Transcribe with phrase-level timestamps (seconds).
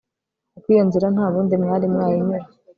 [0.53, 2.45] kuko iyo nzira nta bundi mwari mwayinyura